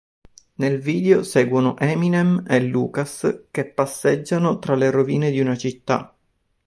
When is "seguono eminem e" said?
1.21-2.59